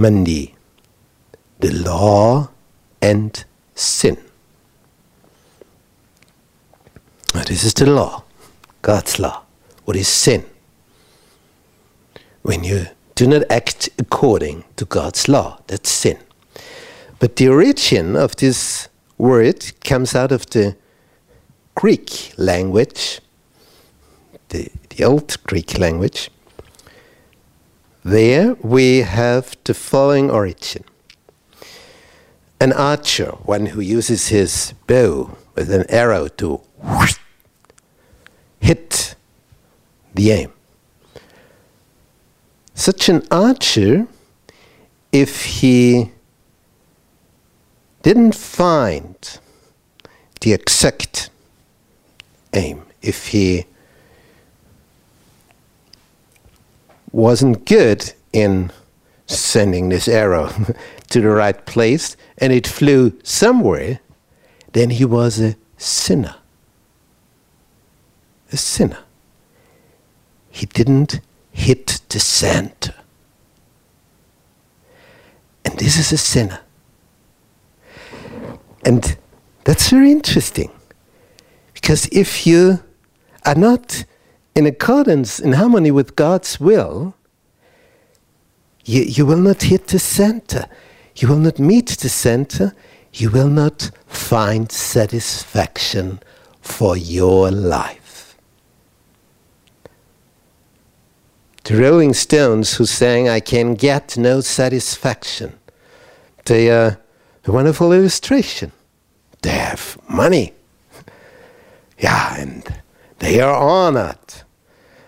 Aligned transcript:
Mandi, 0.00 0.54
the 1.58 1.72
law 1.72 2.48
and 3.02 3.44
sin. 3.74 4.16
Now, 7.34 7.44
this 7.44 7.64
is 7.64 7.74
the 7.74 7.84
law, 7.84 8.24
God's 8.80 9.18
law. 9.18 9.42
What 9.84 9.98
is 9.98 10.08
sin? 10.08 10.46
When 12.40 12.64
you 12.64 12.86
do 13.14 13.26
not 13.26 13.42
act 13.50 13.90
according 13.98 14.64
to 14.76 14.86
God's 14.86 15.28
law, 15.28 15.58
that's 15.66 15.90
sin. 15.90 16.16
But 17.18 17.36
the 17.36 17.48
origin 17.48 18.16
of 18.16 18.36
this 18.36 18.88
word 19.18 19.70
comes 19.84 20.14
out 20.14 20.32
of 20.32 20.46
the 20.46 20.76
Greek 21.74 22.32
language, 22.38 23.20
the, 24.48 24.70
the 24.88 25.04
old 25.04 25.36
Greek 25.44 25.76
language. 25.78 26.30
There 28.04 28.54
we 28.54 28.98
have 28.98 29.56
the 29.64 29.74
following 29.74 30.30
origin. 30.30 30.84
An 32.58 32.72
archer, 32.72 33.32
one 33.44 33.66
who 33.66 33.80
uses 33.82 34.28
his 34.28 34.72
bow 34.86 35.36
with 35.54 35.70
an 35.70 35.84
arrow 35.90 36.28
to 36.28 36.62
hit 38.60 39.14
the 40.14 40.30
aim. 40.30 40.52
Such 42.74 43.10
an 43.10 43.26
archer, 43.30 44.06
if 45.12 45.44
he 45.60 46.12
didn't 48.00 48.34
find 48.34 49.38
the 50.40 50.54
exact 50.54 51.28
aim, 52.54 52.86
if 53.02 53.28
he 53.28 53.66
wasn't 57.12 57.66
good 57.66 58.12
in 58.32 58.70
sending 59.26 59.88
this 59.88 60.08
arrow 60.08 60.52
to 61.10 61.20
the 61.20 61.28
right 61.28 61.64
place 61.66 62.16
and 62.38 62.52
it 62.52 62.66
flew 62.66 63.18
somewhere, 63.22 64.00
then 64.72 64.90
he 64.90 65.04
was 65.04 65.40
a 65.40 65.56
sinner. 65.76 66.36
A 68.52 68.56
sinner. 68.56 68.98
He 70.50 70.66
didn't 70.66 71.20
hit 71.52 72.00
the 72.08 72.18
center. 72.18 72.94
And 75.64 75.78
this 75.78 75.96
is 75.96 76.12
a 76.12 76.18
sinner. 76.18 76.60
And 78.84 79.16
that's 79.64 79.90
very 79.90 80.10
interesting. 80.10 80.70
Because 81.74 82.08
if 82.10 82.46
you 82.46 82.82
are 83.44 83.54
not 83.54 84.04
in 84.54 84.66
accordance, 84.66 85.38
in 85.38 85.52
harmony 85.54 85.90
with 85.90 86.16
God's 86.16 86.58
will, 86.60 87.14
you, 88.84 89.02
you 89.02 89.26
will 89.26 89.38
not 89.38 89.62
hit 89.62 89.88
the 89.88 89.98
center. 89.98 90.66
You 91.16 91.28
will 91.28 91.38
not 91.38 91.58
meet 91.58 91.88
the 91.88 92.08
center. 92.08 92.74
You 93.12 93.30
will 93.30 93.48
not 93.48 93.90
find 94.06 94.70
satisfaction 94.70 96.20
for 96.60 96.96
your 96.96 97.50
life. 97.50 98.36
The 101.64 101.76
Rolling 101.76 102.14
Stones, 102.14 102.74
who 102.74 102.86
sang, 102.86 103.28
I 103.28 103.40
can 103.40 103.74
get 103.74 104.16
no 104.16 104.40
satisfaction, 104.40 105.58
they 106.46 106.70
are 106.70 106.98
a 107.44 107.52
wonderful 107.52 107.92
illustration. 107.92 108.72
They 109.42 109.50
have 109.50 109.98
money. 110.08 110.52
Yeah, 111.98 112.40
and 112.40 112.80
they 113.20 113.40
are 113.40 113.54
honored. 113.54 114.42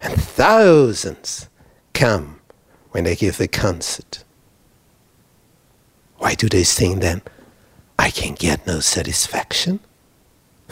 And 0.00 0.14
thousands 0.14 1.48
come 1.92 2.40
when 2.90 3.04
they 3.04 3.16
give 3.16 3.38
the 3.38 3.48
concert. 3.48 4.22
Why 6.18 6.34
do 6.34 6.48
they 6.48 6.62
sing 6.62 7.00
then? 7.00 7.22
I 7.98 8.10
can 8.10 8.34
get 8.34 8.66
no 8.66 8.80
satisfaction? 8.80 9.80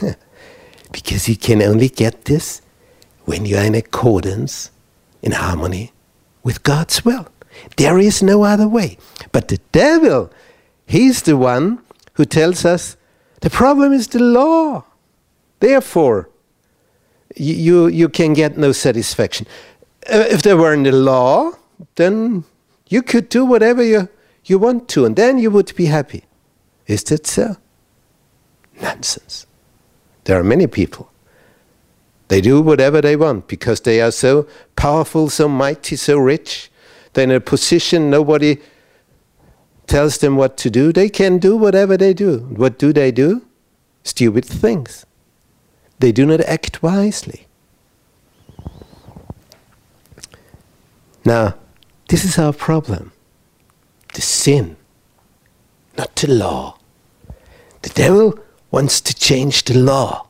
because 0.92 1.28
you 1.28 1.36
can 1.36 1.62
only 1.62 1.88
get 1.88 2.26
this 2.26 2.62
when 3.24 3.46
you 3.46 3.56
are 3.56 3.64
in 3.64 3.74
accordance, 3.74 4.70
in 5.22 5.32
harmony 5.32 5.92
with 6.42 6.62
God's 6.62 7.04
will. 7.04 7.28
There 7.76 7.98
is 7.98 8.22
no 8.22 8.44
other 8.44 8.68
way. 8.68 8.98
But 9.32 9.48
the 9.48 9.58
devil, 9.72 10.30
he's 10.86 11.22
the 11.22 11.36
one 11.36 11.80
who 12.14 12.24
tells 12.24 12.64
us 12.64 12.96
the 13.40 13.50
problem 13.50 13.92
is 13.92 14.08
the 14.08 14.20
law. 14.20 14.84
Therefore, 15.60 16.28
you, 17.34 17.86
you, 17.86 18.08
can 18.08 18.32
get 18.32 18.56
no 18.56 18.72
satisfaction. 18.72 19.46
Uh, 20.12 20.26
if 20.28 20.42
there 20.42 20.56
weren't 20.56 20.86
a 20.86 20.92
law, 20.92 21.52
then 21.96 22.44
you 22.88 23.02
could 23.02 23.28
do 23.28 23.44
whatever 23.44 23.82
you, 23.82 24.08
you 24.44 24.58
want 24.58 24.88
to, 24.90 25.04
and 25.04 25.16
then 25.16 25.38
you 25.38 25.50
would 25.50 25.74
be 25.74 25.86
happy. 25.86 26.24
Is 26.86 27.04
that 27.04 27.26
so? 27.26 27.56
Nonsense. 28.80 29.46
There 30.24 30.38
are 30.38 30.44
many 30.44 30.66
people. 30.66 31.10
They 32.28 32.40
do 32.40 32.60
whatever 32.62 33.00
they 33.00 33.16
want 33.16 33.48
because 33.48 33.80
they 33.82 34.00
are 34.00 34.10
so 34.10 34.46
powerful, 34.76 35.28
so 35.28 35.48
mighty, 35.48 35.96
so 35.96 36.18
rich. 36.18 36.70
They're 37.12 37.24
in 37.24 37.30
a 37.30 37.40
position 37.40 38.10
nobody 38.10 38.58
tells 39.86 40.18
them 40.18 40.36
what 40.36 40.56
to 40.58 40.70
do. 40.70 40.92
They 40.92 41.08
can 41.08 41.38
do 41.38 41.56
whatever 41.56 41.96
they 41.96 42.14
do. 42.14 42.38
What 42.38 42.78
do 42.78 42.92
they 42.92 43.12
do? 43.12 43.46
Stupid 44.02 44.44
things. 44.44 45.06
They 45.98 46.12
do 46.12 46.26
not 46.26 46.40
act 46.40 46.82
wisely. 46.82 47.46
Now, 51.24 51.54
this 52.08 52.24
is 52.24 52.38
our 52.38 52.52
problem 52.52 53.12
the 54.12 54.20
sin, 54.20 54.76
not 55.98 56.14
the 56.16 56.30
law. 56.30 56.78
The 57.82 57.90
devil 57.90 58.38
wants 58.70 59.00
to 59.00 59.14
change 59.14 59.64
the 59.64 59.78
law, 59.78 60.28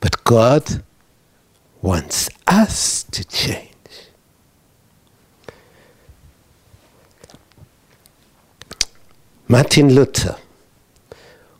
but 0.00 0.22
God 0.24 0.82
wants 1.80 2.28
us 2.46 3.04
to 3.04 3.24
change. 3.24 3.70
Martin 9.48 9.94
Luther, 9.94 10.36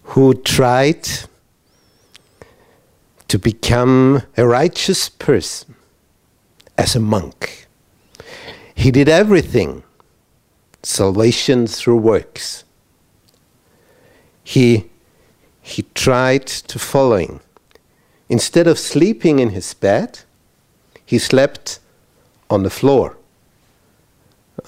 who 0.03 0.34
tried 0.34 1.06
to 3.36 3.41
become 3.41 4.22
a 4.38 4.47
righteous 4.47 5.10
person 5.10 5.74
as 6.78 6.97
a 6.97 7.00
monk. 7.00 7.66
He 8.74 8.91
did 8.91 9.10
everything 9.10 9.82
salvation 10.82 11.66
through 11.66 11.98
works. 11.98 12.64
He, 14.42 14.88
he 15.60 15.82
tried 15.94 16.46
to 16.46 16.78
following. 16.78 17.41
Instead 18.30 18.66
of 18.66 18.78
sleeping 18.78 19.38
in 19.38 19.50
his 19.50 19.75
bed, 19.75 20.20
he 21.04 21.19
slept 21.19 21.78
on 22.48 22.62
the 22.62 22.70
floor. 22.70 23.19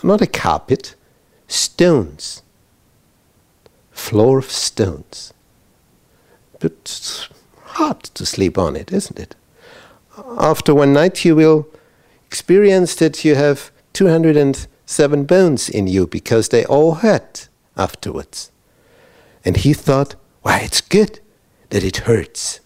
Not 0.02 0.20
a 0.20 0.26
carpet, 0.26 0.94
stones. 1.46 2.42
Floor 3.92 4.36
of 4.36 4.50
stones. 4.50 5.32
But 6.60 7.28
hard 7.78 8.02
to 8.02 8.26
sleep 8.26 8.58
on 8.58 8.76
it, 8.76 8.92
isn't 8.92 9.18
it? 9.18 9.34
After 10.38 10.74
one 10.74 10.92
night, 10.92 11.24
you 11.24 11.36
will 11.36 11.68
experience 12.26 12.94
that 12.96 13.24
you 13.24 13.36
have 13.36 13.70
207 13.92 15.24
bones 15.24 15.68
in 15.68 15.86
you 15.86 16.06
because 16.06 16.48
they 16.48 16.64
all 16.64 16.94
hurt 16.96 17.48
afterwards. 17.76 18.50
And 19.44 19.56
he 19.56 19.72
thought, 19.72 20.16
why, 20.42 20.58
it's 20.58 20.80
good 20.80 21.20
that 21.70 21.84
it 21.84 21.98
hurts 22.08 22.60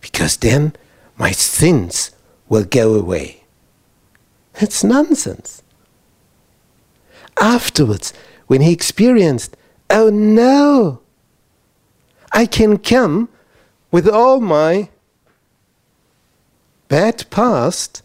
because 0.00 0.36
then 0.36 0.74
my 1.16 1.32
sins 1.32 2.10
will 2.48 2.64
go 2.64 2.94
away. 2.94 3.44
It's 4.60 4.84
nonsense. 4.84 5.62
Afterwards, 7.38 8.12
when 8.46 8.60
he 8.60 8.72
experienced, 8.72 9.56
oh 9.90 10.10
no, 10.10 11.00
I 12.32 12.46
can 12.46 12.78
come 12.78 13.28
with 13.90 14.08
all 14.08 14.40
my 14.40 14.88
bad 16.88 17.28
past 17.30 18.02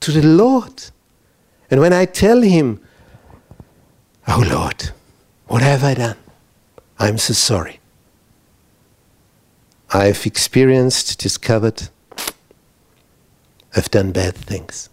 to 0.00 0.12
the 0.12 0.22
Lord. 0.22 0.84
And 1.70 1.80
when 1.80 1.92
I 1.92 2.04
tell 2.04 2.42
Him, 2.42 2.80
Oh 4.26 4.44
Lord, 4.48 4.90
what 5.46 5.62
have 5.62 5.84
I 5.84 5.94
done? 5.94 6.16
I'm 6.98 7.18
so 7.18 7.32
sorry. 7.32 7.80
I've 9.92 10.24
experienced, 10.26 11.18
discovered, 11.18 11.88
I've 13.74 13.90
done 13.90 14.12
bad 14.12 14.34
things. 14.36 14.88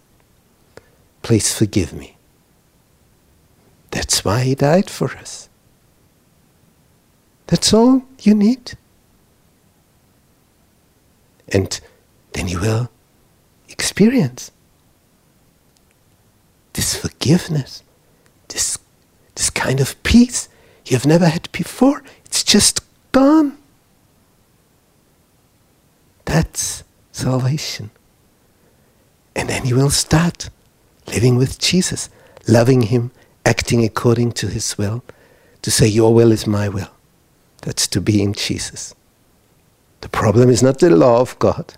Please 1.22 1.56
forgive 1.56 1.92
me. 1.92 2.16
That's 3.90 4.24
why 4.24 4.42
He 4.42 4.54
died 4.54 4.90
for 4.90 5.16
us. 5.16 5.48
That's 7.46 7.72
all 7.72 8.02
you 8.20 8.34
need. 8.34 8.76
And 11.52 11.80
then 12.32 12.48
you 12.48 12.60
will 12.60 12.90
experience 13.68 14.50
this 16.74 16.94
forgiveness, 16.94 17.82
this 18.48 18.78
this 19.34 19.50
kind 19.50 19.80
of 19.80 20.00
peace 20.02 20.48
you've 20.84 21.06
never 21.06 21.28
had 21.28 21.50
before. 21.52 22.02
It's 22.24 22.42
just 22.42 22.80
gone. 23.12 23.56
That's 26.24 26.82
salvation. 27.12 27.90
And 29.36 29.48
then 29.48 29.64
you 29.64 29.76
will 29.76 29.90
start 29.90 30.50
living 31.06 31.36
with 31.36 31.58
Jesus, 31.58 32.10
loving 32.48 32.82
Him, 32.82 33.12
acting 33.46 33.84
according 33.84 34.32
to 34.32 34.48
His 34.48 34.76
will, 34.76 35.04
to 35.62 35.70
say, 35.70 35.86
Your 35.86 36.12
will 36.12 36.32
is 36.32 36.46
my 36.46 36.68
will. 36.68 36.90
That's 37.62 37.86
to 37.88 38.00
be 38.00 38.20
in 38.20 38.34
Jesus. 38.34 38.94
The 40.00 40.08
problem 40.08 40.48
is 40.50 40.62
not 40.62 40.78
the 40.78 40.90
law 40.90 41.20
of 41.20 41.38
God, 41.38 41.74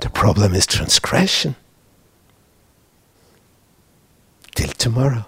the 0.00 0.10
problem 0.10 0.54
is 0.54 0.66
transgression. 0.66 1.56
Till 4.54 4.70
tomorrow. 4.70 5.26